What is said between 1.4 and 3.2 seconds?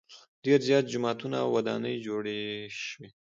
او ودانۍ جوړې شوې.